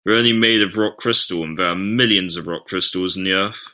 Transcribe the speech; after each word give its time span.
They're 0.03 0.15
only 0.15 0.33
made 0.33 0.63
of 0.63 0.77
rock 0.77 0.97
crystal, 0.97 1.43
and 1.43 1.57
there 1.57 1.67
are 1.67 1.75
millions 1.75 2.35
of 2.35 2.47
rock 2.47 2.65
crystals 2.67 3.15
in 3.17 3.23
the 3.23 3.33
earth. 3.33 3.61